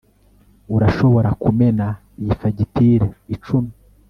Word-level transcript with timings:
urashobora 0.75 1.29
kumena 1.41 1.87
iyi 2.21 2.33
fagitire 2.39 3.07
icumi 3.35 3.71